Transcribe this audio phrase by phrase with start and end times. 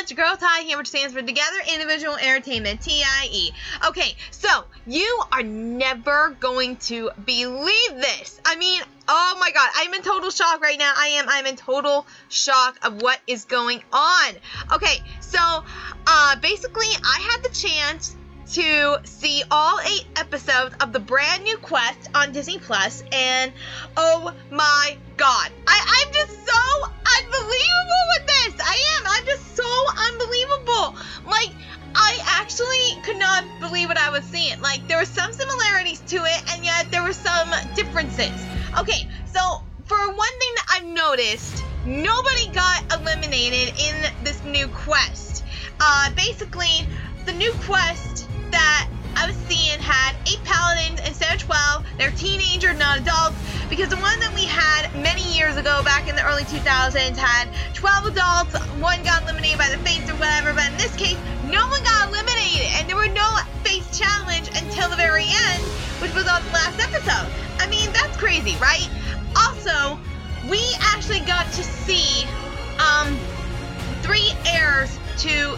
[0.00, 0.16] much.
[0.16, 3.50] Girl Tie here, which stands for Together Individual Entertainment, TIE.
[3.86, 4.48] Okay, so
[4.86, 8.40] you are never going to believe this.
[8.44, 10.92] I mean, oh my god, I'm in total shock right now.
[10.96, 11.26] I am.
[11.28, 14.34] I'm in total shock of what is going on.
[14.72, 15.38] Okay, so
[16.06, 18.16] uh, basically, I had the chance
[18.54, 23.52] to see all eight episodes of the brand new quest on Disney Plus, and
[23.96, 28.66] oh my god, I, I'm just so unbelievable with this.
[28.66, 29.06] I am.
[29.06, 29.64] I'm just so
[30.08, 30.96] unbelievable.
[31.26, 31.50] Like,
[31.94, 34.60] I actually could not believe what I was seeing.
[34.60, 38.32] Like, there were some similarities to it, and yet there were some differences.
[38.78, 45.44] Okay, so for one thing that I've noticed, nobody got eliminated in this new quest.
[45.78, 46.86] Uh, basically,
[47.26, 51.84] the new quest that I was seeing had eight paladins instead of 12.
[51.98, 53.36] They're teenagers, not adults.
[53.68, 57.48] Because the one that we had many years ago, back in the early 2000s, had
[57.74, 58.56] 12 adults.
[58.80, 60.52] One got eliminated by the fates or whatever.
[60.52, 62.70] But in this case, no one got eliminated.
[62.78, 63.28] And there were no
[63.62, 65.62] face challenge until the very end,
[66.02, 67.28] which was on the last episode.
[67.58, 68.88] I mean, that's crazy, right?
[69.36, 70.00] Also,
[70.48, 72.26] we actually got to see
[72.80, 73.14] um,
[74.02, 75.56] three heirs to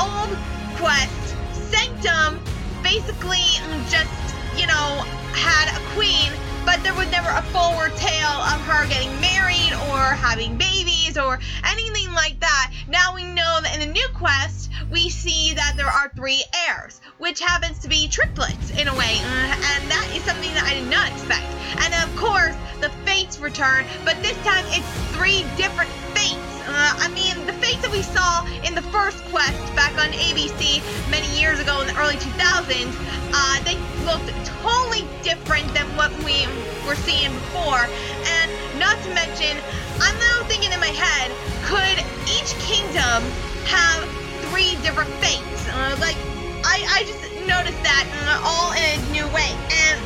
[0.00, 0.36] old
[0.76, 2.40] quest, Sanctum
[2.82, 3.44] basically
[3.88, 4.10] just,
[4.56, 6.30] you know, had a queen,
[6.64, 11.38] but there was never a forward tale of her getting married or having babies or
[11.64, 12.72] anything like that.
[12.88, 17.00] Now we know that in the new quest, we see that there are three heirs,
[17.18, 20.74] which happens to be triplets in a way, uh, and that is something that I
[20.74, 21.46] did not expect.
[21.80, 25.90] And of course, the fates return, but this time it's three different.
[26.82, 31.28] I mean, the fates that we saw in the first quest back on ABC many
[31.38, 32.90] years ago in the early 2000s,
[33.30, 34.30] uh, they looked
[34.62, 36.46] totally different than what we
[36.86, 37.86] were seeing before.
[38.26, 39.54] And not to mention,
[40.02, 41.30] I'm now thinking in my head,
[41.70, 43.22] could each kingdom
[43.70, 44.02] have
[44.50, 45.62] three different fates?
[45.70, 46.18] Uh, like,
[46.66, 49.50] I, I just noticed that uh, all in a new way.
[49.86, 49.98] And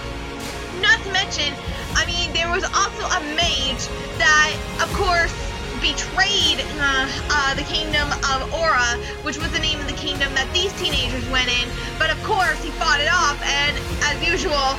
[0.85, 1.57] not to mention,
[1.97, 3.89] I mean, there was also a mage
[4.21, 4.53] that,
[4.85, 5.33] of course,
[5.81, 10.49] betrayed uh, uh, the kingdom of Aura, which was the name of the kingdom that
[10.53, 11.69] these teenagers went in.
[11.99, 13.75] But of course, he fought it off, and
[14.09, 14.77] as usual,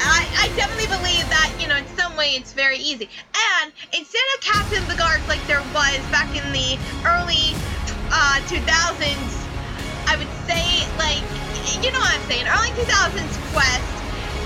[0.00, 3.08] I, I definitely believe that, you know, in some way it's very easy.
[3.60, 7.52] And instead of Captain the Guards like there was back in the early
[8.08, 9.40] uh, 2000s,
[10.08, 10.64] I would say,
[10.96, 11.22] like,
[11.84, 13.92] you know what I'm saying, early 2000s quest,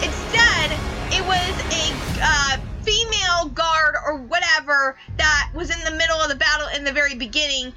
[0.03, 0.69] instead,
[1.15, 1.85] it was a
[2.19, 6.93] uh, female guard or whatever that was in the middle of the battle in the
[6.93, 7.73] very beginning.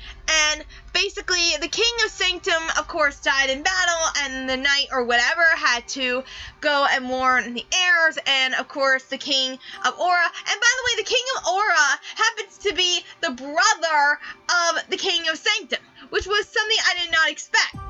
[0.50, 5.06] And basically, the King of Sanctum, of course, died in battle, and the knight or
[5.06, 6.24] whatever had to
[6.60, 10.26] go and warn the heirs, and of course, the King of Aura.
[10.26, 14.20] And by the way, the King of Aura happens to be the brother
[14.50, 17.87] of the King of Sanctum, which was something I did not expect.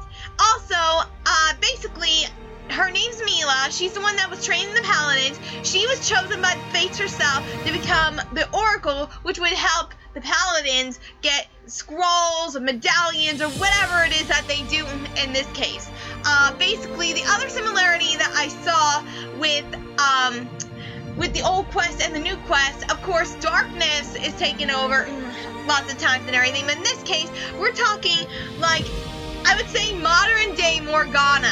[0.53, 2.25] Also, uh, basically,
[2.69, 3.67] her name's Mila.
[3.71, 5.39] She's the one that was training the paladins.
[5.63, 10.99] She was chosen by Fates herself to become the Oracle, which would help the paladins
[11.21, 14.85] get scrolls, medallions, or whatever it is that they do
[15.23, 15.89] in this case.
[16.25, 19.03] Uh, basically, the other similarity that I saw
[19.39, 19.65] with
[19.99, 20.49] um,
[21.17, 25.07] with the old quest and the new quest, of course, darkness is taking over
[25.67, 26.65] lots of times and everything.
[26.65, 28.27] But in this case, we're talking
[28.59, 28.85] like
[29.45, 31.51] I would say modern day Morgana,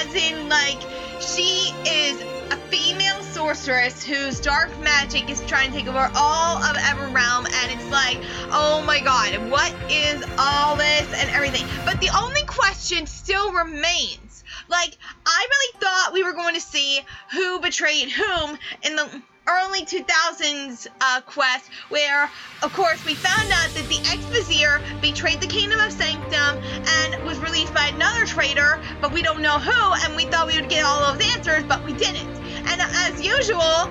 [0.00, 0.80] as in like
[1.20, 6.76] she is a female sorceress whose dark magic is trying to take over all of
[6.76, 8.18] Everrealm, and it's like,
[8.50, 11.66] oh my god, what is all this and everything?
[11.84, 14.44] But the only question still remains.
[14.68, 14.96] Like,
[15.26, 17.00] I really thought we were going to see
[17.32, 22.30] who betrayed whom in the early 2000s uh, quest where,
[22.62, 27.38] of course, we found out that the ex-vizier betrayed the Kingdom of Sanctum and was
[27.38, 30.84] released by another traitor, but we don't know who, and we thought we would get
[30.84, 32.28] all those answers, but we didn't.
[32.68, 33.88] And as usual,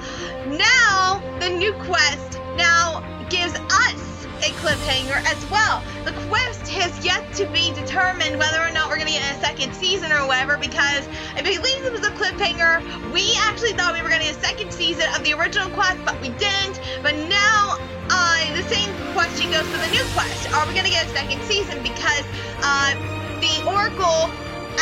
[0.58, 4.17] now the new quest now gives us
[4.62, 5.84] cliffhanger as well.
[6.06, 9.40] The quest has yet to be determined whether or not we're going to get a
[9.40, 12.82] second season or whatever because I believe it was a cliffhanger.
[13.14, 16.02] We actually thought we were going to get a second season of the original quest,
[16.06, 16.82] but we didn't.
[17.04, 17.78] But now
[18.10, 20.50] uh, the same question goes for the new quest.
[20.54, 21.82] Are we going to get a second season?
[21.84, 22.26] Because
[22.66, 22.98] uh,
[23.40, 24.26] the Oracle,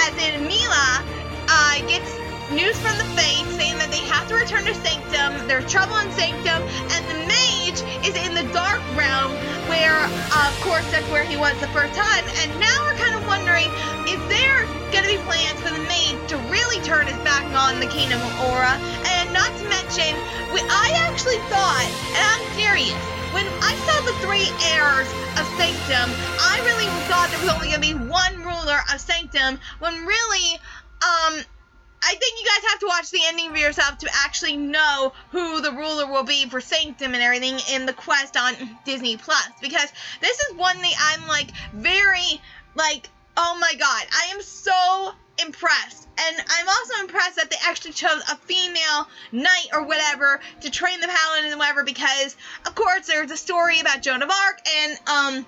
[0.08, 1.04] as in Mila,
[1.52, 2.16] uh, gets
[2.52, 5.48] news from the Fates saying that they have to return to Sanctum.
[5.48, 6.62] There's trouble in Sanctum,
[6.94, 9.34] and the mage is in the Dark Realm,
[9.66, 12.26] where, uh, of course, that's where he was the first time.
[12.46, 13.70] And now we're kind of wondering,
[14.06, 17.82] is there going to be plans for the mage to really turn his back on
[17.82, 18.78] the Kingdom of Aura?
[19.18, 20.14] And not to mention,
[20.70, 22.98] I actually thought, and I'm serious,
[23.34, 26.08] when I saw the three heirs of Sanctum.
[26.40, 30.60] I really thought there was only going to be one ruler of Sanctum, when really,
[31.04, 31.44] um,
[32.04, 35.62] I think you guys have to watch the ending for yourself to actually know who
[35.62, 38.54] the ruler will be for Sanctum and everything in the quest on
[38.86, 39.50] Disney Plus.
[39.62, 42.42] Because this is one thing I'm like very
[42.76, 45.12] like oh my god, I am so
[45.46, 46.08] impressed.
[46.18, 51.02] And I'm also impressed that they actually chose a female knight or whatever to train
[51.02, 55.00] the paladin and whatever because of course there's a story about Joan of Arc and
[55.08, 55.46] um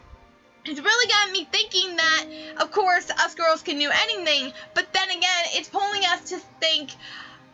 [0.68, 2.26] it's really got me thinking that,
[2.60, 6.92] of course, us girls can do anything, but then again, it's pulling us to think,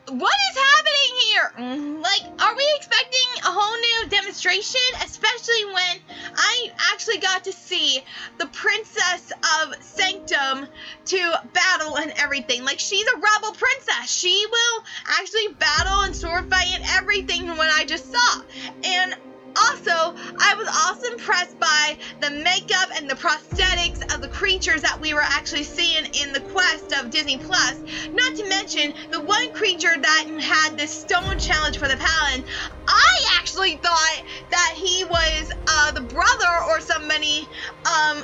[0.10, 2.02] what is happening here?
[2.02, 4.82] Like, are we expecting a whole new demonstration?
[5.02, 6.00] Especially when
[6.36, 8.02] I actually got to see
[8.38, 9.32] the Princess
[9.62, 10.68] of Sanctum
[11.06, 12.66] to battle and everything.
[12.66, 14.10] Like, she's a rebel princess.
[14.10, 14.84] She will
[15.20, 18.42] actually battle and sword fight and everything when I just saw.
[18.84, 19.16] And
[19.56, 25.00] also, I was also impressed by the makeup and the prosthetics of the creatures that
[25.00, 27.76] we were actually seeing in the quest of Disney Plus.
[28.12, 32.46] Not to mention the one creature that had this stone challenge for the paladin.
[32.88, 37.48] I actually thought that he was uh, the brother or somebody
[37.86, 38.24] um,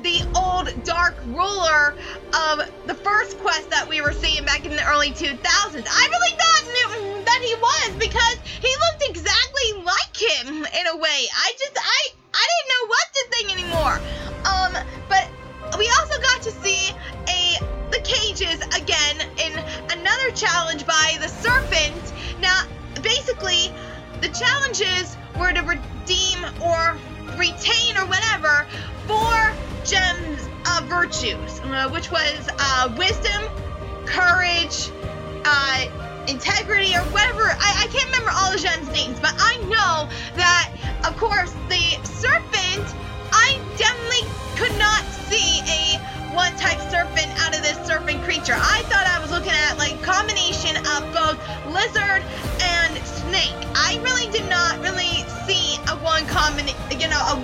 [0.00, 1.94] the old dark ruler
[2.32, 5.36] of the first quest that we were seeing back in the early 2000s.
[5.86, 10.96] I really thought Newton that he was because he looked exactly like him in a
[10.96, 11.28] way.
[11.28, 13.96] I just I I didn't know what to think anymore.
[14.48, 14.72] Um,
[15.08, 15.28] but
[15.78, 16.90] we also got to see
[17.28, 17.58] a
[17.90, 19.52] the cages again in
[19.98, 22.12] another challenge by the serpent.
[22.40, 22.64] Now,
[23.02, 23.70] basically,
[24.22, 26.96] the challenges were to redeem or
[27.36, 28.66] retain or whatever
[29.06, 29.52] four
[29.84, 33.42] gems of virtues, uh, which was uh, wisdom,
[34.04, 34.90] courage,
[35.44, 37.42] uh, integrity, or whatever.
[37.42, 40.72] I, I can't remember all the gems' names, but I know that,
[41.06, 42.86] of course, the serpent,
[43.32, 45.98] I definitely could not see a
[46.34, 48.56] one type serpent out of this serpent creature.
[48.56, 51.36] I thought I was looking at like combination of both
[51.68, 52.24] lizard
[52.60, 53.56] and snake.
[53.76, 56.68] I really did not really see a one common,
[56.98, 57.36] you know, a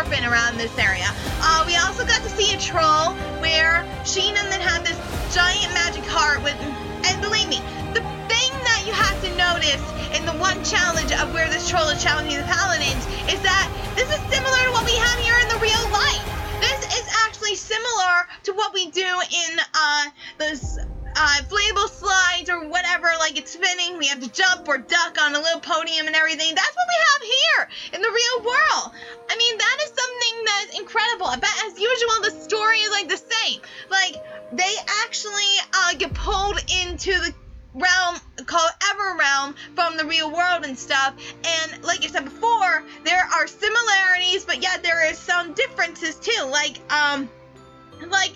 [0.00, 1.04] serpent around this area.
[1.44, 3.12] Uh, we also got to see a troll
[3.44, 4.96] where Sheena then had this
[5.34, 6.56] giant magic heart with,
[7.04, 7.60] and believe me,
[7.92, 9.84] the thing that you have to notice
[10.16, 14.08] in the one challenge of where this troll is challenging the paladins is that this
[14.08, 16.24] is similar to what we have here in the real life.
[16.64, 20.04] This is actually similar to what we do in uh,
[20.38, 20.78] this
[21.16, 23.98] uh, inflatable slides or whatever, like it's spinning.
[23.98, 26.54] We have to jump or duck on a little podium and everything.
[26.54, 28.94] That's what we have here in the real world.
[29.28, 31.26] I mean, that is something that's incredible.
[31.26, 33.60] But as usual, the story is like the same.
[33.90, 34.22] Like,
[34.52, 34.74] they
[35.04, 37.34] actually uh, get pulled into the
[37.74, 38.16] realm
[38.46, 41.14] called Ever Realm from the real world and stuff.
[41.44, 46.44] And like I said before, there are similarities, but yet there is some differences too.
[46.46, 47.28] Like, um,
[48.08, 48.32] like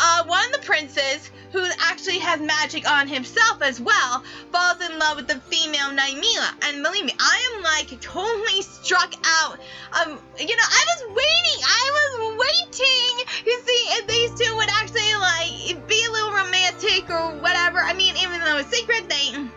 [0.00, 4.22] uh, one of the princes who actually has magic on himself as well,
[4.52, 6.54] falls in love with the female knight Mila.
[6.64, 9.58] And believe me, I am like totally struck out.
[9.98, 14.68] Um, you know, I was waiting, I was waiting to see if these two would
[14.68, 17.78] actually like be a little romantic or whatever.
[17.78, 19.48] I mean, even though it's secret, they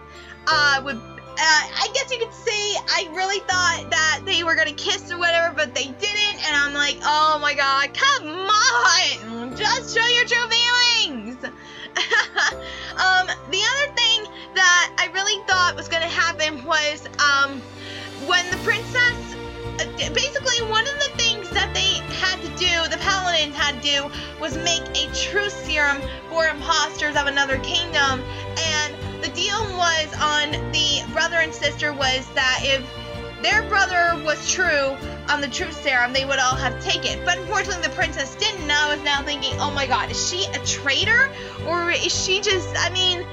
[0.48, 1.00] uh would.
[1.42, 5.18] Uh, I guess you could say I really thought that they were gonna kiss or
[5.18, 10.26] whatever, but they didn't, and I'm like, oh my god, come on, just show your
[10.26, 10.39] true
[14.60, 17.62] that I really thought was going to happen was um,
[18.28, 19.16] when the princess.
[20.14, 24.12] Basically, one of the things that they had to do, the paladins had to do,
[24.42, 28.22] was make a truth serum for imposters of another kingdom.
[28.58, 32.84] And the deal was on the brother and sister was that if
[33.42, 34.98] their brother was true
[35.30, 37.24] on the truth serum, they would all have to take it.
[37.24, 38.64] But unfortunately, the princess didn't.
[38.64, 41.32] And I was now thinking, oh my god, is she a traitor?
[41.66, 43.26] Or is she just, I mean,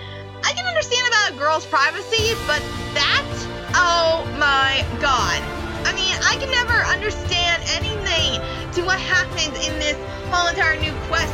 [0.77, 2.61] understand about girl's privacy, but
[2.93, 3.25] that,
[3.73, 5.41] oh my god.
[5.89, 8.45] I mean, I can never understand anything
[8.77, 9.97] to what happens in this
[10.29, 11.33] whole entire new quest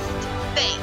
[0.55, 0.79] thing.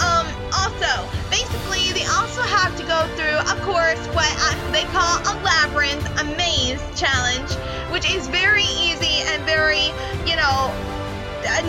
[0.00, 0.24] Um,
[0.56, 4.32] also, basically, they also have to go through, of course, what
[4.72, 7.52] they call a labyrinth, a maze challenge,
[7.92, 9.92] which is very easy and very,
[10.24, 10.72] you know,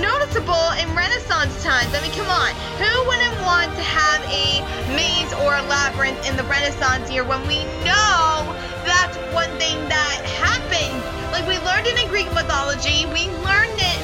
[0.02, 1.94] noticeable in Renaissance times.
[1.94, 2.52] I mean, come on.
[2.82, 4.62] Who wouldn't want to have a
[4.96, 8.50] maze or a labyrinth in the Renaissance year when we know
[8.86, 10.98] that's one thing that happened?
[11.32, 14.00] Like, we learned it in Greek mythology, we learned it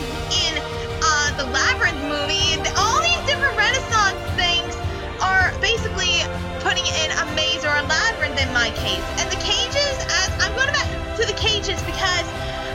[0.46, 0.54] in
[1.02, 2.58] uh, the Labyrinth movie.
[2.78, 4.74] All these different Renaissance things
[5.22, 6.22] are basically
[6.62, 9.06] putting in a maze or a labyrinth in my case.
[9.18, 9.96] And the cages,
[10.26, 12.28] as I'm going back to the cages because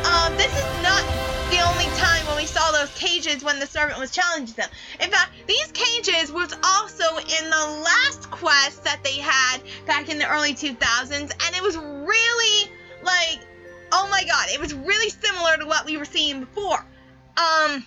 [0.06, 1.02] um, this is not
[1.50, 4.68] the only time when we saw those cages when the servant was challenging them.
[5.00, 10.18] In fact, these cages was also in the last quest that they had back in
[10.18, 12.70] the early 2000s, and it was really
[13.02, 13.40] like,
[13.90, 16.78] oh my god, it was really similar to what we were seeing before.
[17.36, 17.84] Um,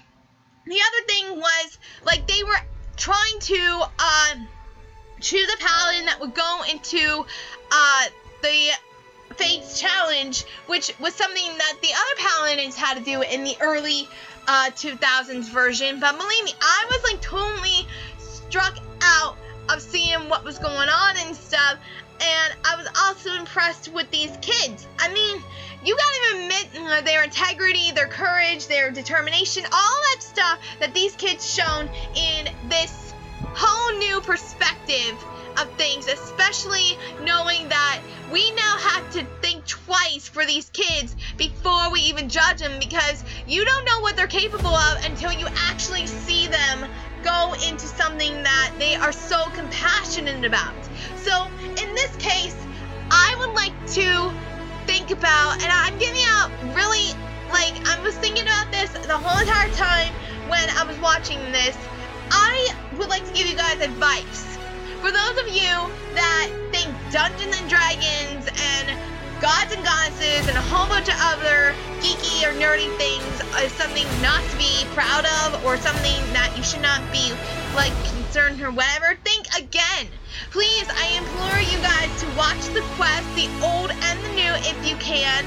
[0.65, 2.59] the other thing was like they were
[2.97, 4.35] trying to uh,
[5.21, 7.25] choose a paladin that would go into
[7.71, 8.05] uh,
[8.41, 8.71] the
[9.37, 14.07] Fates challenge, which was something that the other paladins had to do in the early
[14.47, 15.99] uh, 2000s version.
[15.99, 17.87] But believe me, I was like totally
[18.17, 19.37] struck out
[19.69, 21.77] of seeing what was going on and stuff.
[22.21, 24.87] And I was also impressed with these kids.
[24.99, 25.41] I mean,
[25.83, 31.53] you gotta admit their integrity, their courage, their determination, all that stuff that these kids
[31.53, 33.13] shown in this
[33.55, 35.17] whole new perspective
[35.57, 41.91] of things, especially knowing that we now have to think twice for these kids before
[41.91, 46.07] we even judge them because you don't know what they're capable of until you actually
[46.07, 46.89] see them
[47.23, 50.73] go into something that they are so compassionate about.
[51.17, 51.47] So,
[51.81, 52.55] in this case,
[53.09, 54.33] I would like to
[54.85, 57.13] think about, and I'm giving out really,
[57.49, 60.13] like, I was thinking about this the whole entire time
[60.49, 61.77] when I was watching this.
[62.31, 64.52] I would like to give you guys advice
[65.03, 65.75] for those of you
[66.15, 68.87] that think Dungeons and Dragons and
[69.43, 74.07] gods and goddesses and a whole bunch of other geeky or nerdy things is something
[74.23, 77.35] not to be proud of or something that you should not be
[77.75, 80.07] like concerned or whatever, think again.
[80.55, 84.77] Please, I implore you guys to watch the quest, the old and the new if
[84.87, 85.43] you can,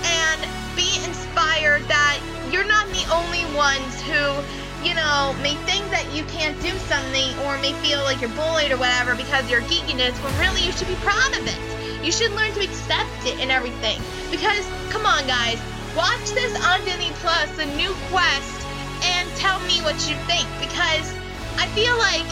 [0.00, 0.40] and
[0.72, 6.22] be inspired that you're not the only ones who you know, may think that you
[6.28, 10.32] can't do something or may feel like you're bullied or whatever because your geekiness when
[10.36, 11.60] really you should be proud of it.
[12.04, 13.96] You should learn to accept it and everything.
[14.30, 15.56] Because, come on, guys,
[15.96, 18.60] watch this on Disney Plus, the new quest,
[19.08, 20.44] and tell me what you think.
[20.60, 21.08] Because
[21.56, 22.28] I feel like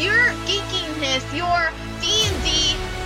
[0.00, 1.68] your geekiness, your
[2.00, 2.48] D&D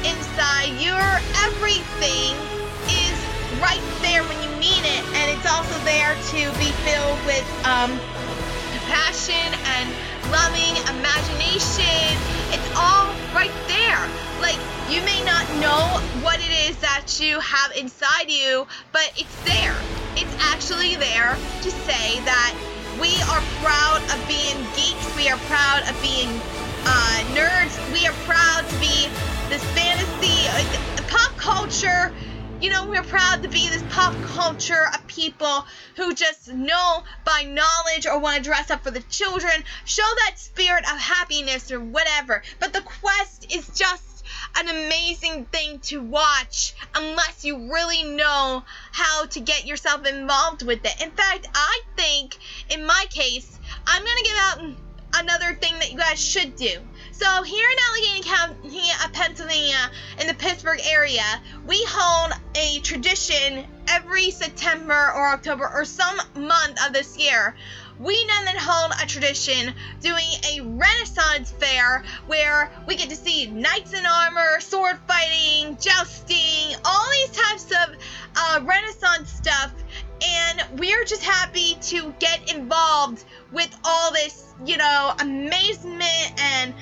[0.07, 1.03] inside, your
[1.43, 2.39] everything
[2.87, 3.17] is
[3.59, 7.99] right there when you mean it, and it's also there to be filled with um,
[8.95, 9.91] passion and
[10.31, 12.15] loving imagination.
[12.55, 13.99] It's all right there.
[14.39, 19.35] Like, you may not know what it is that you have inside you, but it's
[19.43, 19.75] there.
[20.15, 22.55] It's actually there to say that
[23.03, 25.11] we are proud of being geeks.
[25.19, 26.31] We are proud of being
[26.87, 27.75] uh, nerds.
[27.91, 29.11] We are proud to be
[29.51, 32.15] this fantasy, uh, pop culture
[32.65, 35.67] you know, we're proud to be this pop culture of people
[35.97, 39.53] who just know by knowledge or want to dress up for the children,
[39.85, 42.43] show that spirit of happiness or whatever.
[42.61, 44.25] But the quest is just
[44.57, 50.83] an amazing thing to watch unless you really know how to get yourself involved with
[50.87, 51.03] it.
[51.03, 52.39] In fact, I think
[52.71, 54.77] in my case, I'm going to give out
[55.17, 56.79] another thing that you guys should do.
[57.17, 59.89] So here in Allegheny County, uh, Pennsylvania,
[60.21, 61.23] in the Pittsburgh area,
[61.65, 67.55] we hold a tradition every September or October or some month of this year.
[68.01, 73.93] We then hold a tradition doing a Renaissance fair where we get to see knights
[73.93, 77.97] in armor, sword fighting, jousting, all these types of
[78.35, 79.73] uh, Renaissance stuff
[80.25, 86.75] and we're just happy to get involved with all this, you know, amazement and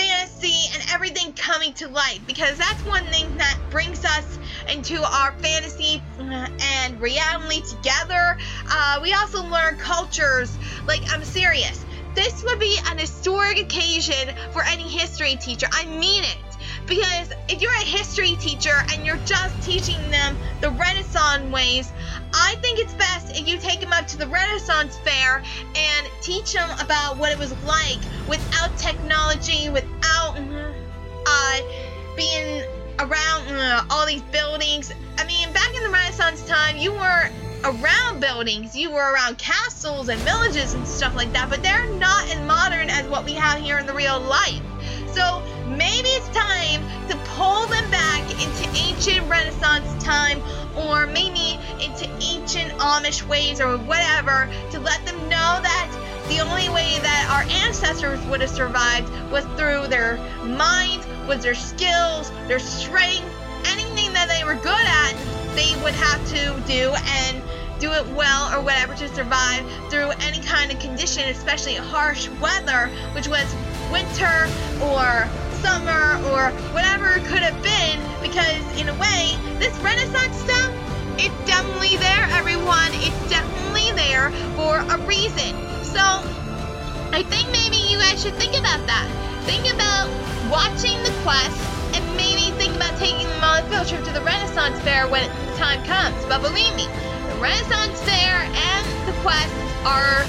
[0.00, 4.38] fantasy and everything coming to light because that's one thing that brings us
[4.72, 8.38] into our fantasy uh, and reality together.
[8.70, 10.56] Uh, we also learn cultures.
[10.86, 11.84] Like, I'm serious.
[12.14, 15.66] This would be an historic occasion for any history teacher.
[15.70, 16.38] I mean it.
[16.86, 21.92] Because if you're a history teacher and you're just teaching them the Renaissance ways,
[22.32, 25.42] I think it's best if you take them up to the Renaissance Fair
[25.74, 30.36] and teach them about what it was like without technology, without
[31.26, 31.60] uh,
[32.16, 32.64] being
[32.98, 34.92] around uh, all these buildings.
[35.18, 37.32] I mean, back in the Renaissance time, you weren't
[37.64, 42.24] around buildings, you were around castles and villages and stuff like that, but they're not
[42.28, 44.62] as modern as what we have here in the real life.
[45.12, 50.40] So maybe it's time to pull them back into ancient Renaissance time
[50.76, 55.90] or maybe into ancient Amish ways or whatever to let them know that
[56.28, 61.54] the only way that our ancestors would have survived was through their minds, was their
[61.54, 63.26] skills, their strength,
[63.66, 65.14] anything that they were good at,
[65.56, 67.42] they would have to do and
[67.80, 72.90] do it well or whatever to survive through any kind of condition, especially harsh weather,
[73.14, 73.52] which was
[73.90, 74.48] winter
[74.82, 75.28] or
[75.62, 80.70] summer or whatever it could have been because in a way this renaissance stuff
[81.20, 82.88] it's definitely there everyone.
[83.04, 85.52] It's definitely there for a reason.
[85.84, 86.00] So
[87.12, 89.04] i think maybe you guys should think about that.
[89.44, 90.08] Think about
[90.48, 91.60] watching the quest
[91.92, 95.28] and maybe think about taking them on a field trip to the renaissance fair when
[95.28, 96.16] the time comes.
[96.24, 99.52] But believe me the renaissance fair and the quest
[99.84, 100.24] are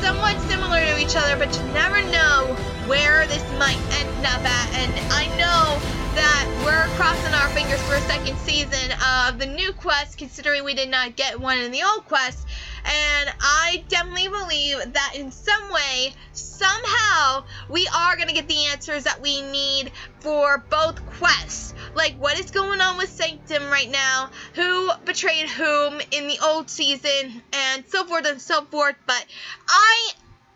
[0.00, 2.56] somewhat similar to each other but you never know
[2.90, 4.74] where this might end up at.
[4.74, 5.78] And I know
[6.16, 8.90] that we're crossing our fingers for a second season
[9.28, 12.44] of the new quest, considering we did not get one in the old quest.
[12.84, 18.66] And I definitely believe that in some way, somehow, we are going to get the
[18.72, 21.74] answers that we need for both quests.
[21.94, 24.30] Like, what is going on with Sanctum right now?
[24.54, 27.40] Who betrayed whom in the old season?
[27.52, 28.96] And so forth and so forth.
[29.06, 29.24] But
[29.68, 30.10] I.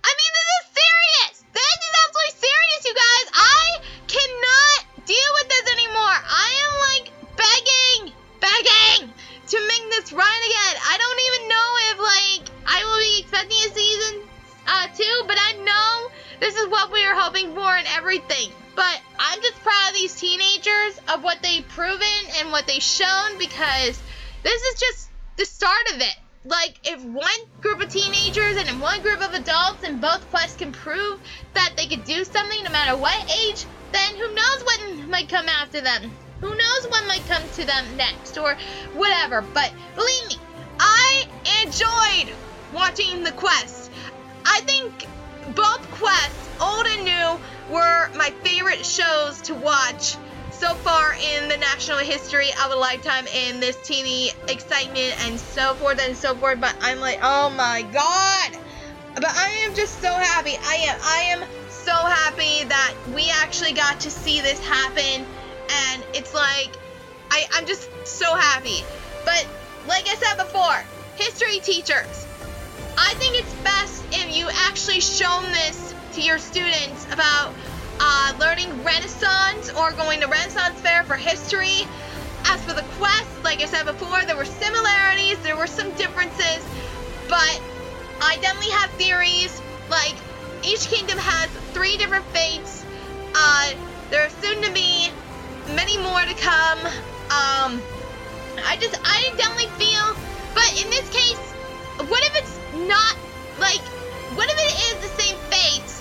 [0.06, 1.23] I mean, this is serious!
[2.94, 3.30] You guys!
[3.34, 6.16] I cannot deal with this anymore!
[6.30, 9.12] I am like begging, begging
[9.48, 10.74] to make this right again.
[10.86, 14.28] I don't even know if like I will be expecting a season
[14.66, 16.10] uh, two, but I know
[16.40, 18.50] this is what we were hoping for and everything.
[18.76, 23.38] But I'm just proud of these teenagers of what they've proven and what they've shown
[23.38, 24.00] because
[24.42, 26.16] this is just the start of it.
[26.46, 27.30] Like, if one
[27.62, 31.18] group of teenagers and one group of adults and both quests can prove
[31.54, 35.48] that they could do something no matter what age, then who knows what might come
[35.48, 36.12] after them.
[36.42, 38.58] Who knows what might come to them next or
[38.92, 39.40] whatever.
[39.40, 40.36] But believe me,
[40.78, 41.26] I
[41.62, 42.34] enjoyed
[42.74, 43.90] watching the quest.
[44.44, 45.06] I think
[45.54, 50.16] both quests, old and new, were my favorite shows to watch
[50.58, 55.74] so far in the national history of a lifetime in this TV excitement and so
[55.74, 56.60] forth and so forth.
[56.60, 58.60] But I'm like, oh my god!
[59.14, 60.56] But I am just so happy.
[60.62, 60.98] I am.
[61.02, 65.26] I am so happy that we actually got to see this happen
[65.70, 66.70] and it's like
[67.30, 68.84] I, I'm just so happy.
[69.24, 69.46] But
[69.88, 70.84] like I said before,
[71.16, 72.26] history teachers,
[72.96, 77.52] I think it's best if you actually shown this to your students about
[78.00, 81.86] uh, learning Renaissance or going to Renaissance Fair for history.
[82.46, 86.64] As for the quest, like I said before, there were similarities, there were some differences,
[87.28, 87.60] but
[88.20, 89.62] I definitely have theories.
[89.88, 90.14] Like
[90.62, 92.84] each kingdom has three different fates.
[93.34, 93.72] Uh,
[94.10, 95.08] there are soon to be
[95.74, 96.78] many more to come.
[97.32, 97.82] Um,
[98.64, 100.14] I just, I definitely feel,
[100.54, 101.40] but in this case,
[102.08, 103.16] what if it's not
[103.58, 103.80] like,
[104.36, 105.93] what if it is the same fate,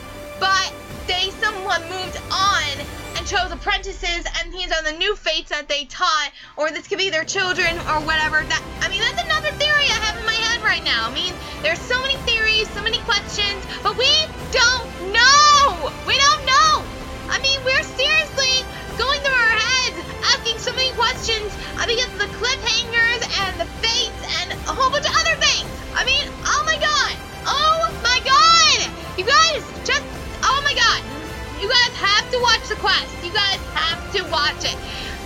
[3.33, 7.09] chose apprentices and these are the new fates that they taught, or this could be
[7.09, 8.45] their children or whatever.
[8.45, 11.09] That I mean, that's another theory I have in my head right now.
[11.09, 11.33] I mean,
[11.65, 14.05] there's so many theories, so many questions, but we
[14.53, 15.89] don't know.
[16.05, 16.85] We don't know.
[17.33, 18.61] I mean, we're seriously
[19.01, 19.97] going through our heads,
[20.37, 21.49] asking so many questions
[21.89, 25.73] because of the cliffhangers and the fates and a whole bunch of other things.
[25.97, 27.13] I mean, oh my god!
[27.49, 28.93] Oh my god!
[29.17, 29.65] You guys,
[31.63, 33.07] You guys have to watch the quest.
[33.23, 34.75] You guys have to watch it.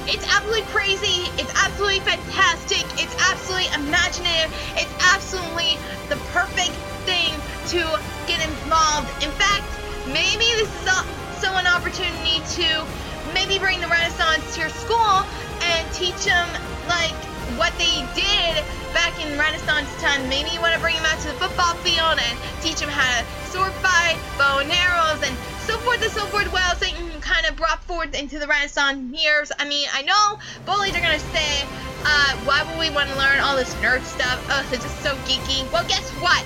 [0.05, 1.25] It's absolutely crazy.
[1.41, 2.85] It's absolutely fantastic.
[3.01, 4.53] It's absolutely imaginative.
[4.77, 5.81] It's absolutely
[6.13, 6.77] the perfect
[7.09, 7.33] thing
[7.73, 7.81] to
[8.29, 9.09] get involved.
[9.25, 9.65] In fact,
[10.13, 12.85] maybe this is also an opportunity to
[13.33, 15.25] maybe bring the Renaissance to your school
[15.73, 16.45] and teach them
[16.85, 17.17] like
[17.55, 20.27] what they did back in Renaissance time.
[20.27, 23.07] Maybe you want to bring them out to the football field and teach them how
[23.07, 26.51] to sword fight, bow and arrows, and so forth and so forth.
[26.51, 29.51] Well, Satan kind of brought forth into the Renaissance years.
[29.59, 31.63] I mean, I know bullies are gonna say,
[32.03, 34.39] uh, why would we want to learn all this nerd stuff?
[34.49, 35.69] Oh, it's just so geeky.
[35.71, 36.45] Well, guess what?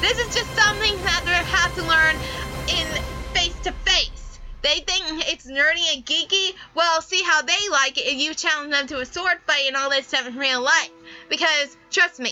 [0.00, 2.16] This is just something that they have to learn
[2.68, 2.86] in
[3.34, 4.09] face to face.
[4.70, 6.54] They think it's nerdy and geeky.
[6.76, 9.74] Well, see how they like it if you challenge them to a sword fight and
[9.74, 10.90] all that stuff in real life.
[11.28, 12.30] Because, trust me,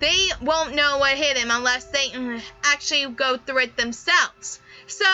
[0.00, 4.60] they won't know what hit them unless they mm, actually go through it themselves.
[4.86, 5.04] So,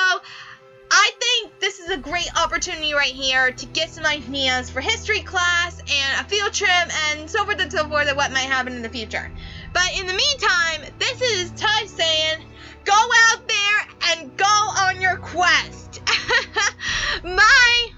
[0.93, 5.23] I think this is a great opportunity right here to get some ideas for history
[5.23, 6.71] class and a field trip
[7.11, 9.29] and so forth and so forth of what might happen in the future.
[9.73, 12.45] But in the meantime, this is Ty saying,
[12.85, 15.90] go out there and go on your quest.
[17.25, 17.91] my